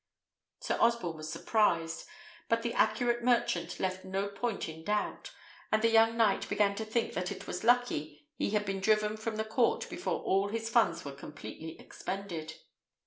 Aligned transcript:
Sir 0.61 0.79
Osborne 0.79 1.17
was 1.17 1.31
surprised; 1.31 2.07
but 2.49 2.63
the 2.63 2.73
accurate 2.73 3.23
merchant 3.23 3.79
left 3.79 4.03
no 4.03 4.29
point 4.29 4.67
in 4.67 4.83
doubt, 4.83 5.31
and 5.71 5.83
the 5.83 5.91
young 5.91 6.17
knight 6.17 6.49
began 6.49 6.73
to 6.77 6.85
think 6.85 7.13
that 7.13 7.31
it 7.31 7.45
was 7.45 7.63
lucky 7.63 8.25
he 8.35 8.49
had 8.49 8.65
been 8.65 8.79
driven 8.79 9.15
from 9.15 9.35
the 9.35 9.45
court 9.45 9.87
before 9.91 10.21
all 10.23 10.47
his 10.49 10.71
funds 10.71 11.05
were 11.05 11.11
completely 11.13 11.79
expended. 11.79 12.55